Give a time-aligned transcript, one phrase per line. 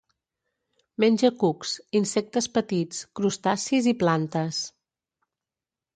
[1.03, 4.67] Menja cucs, insectes petits, crustacis i plantes.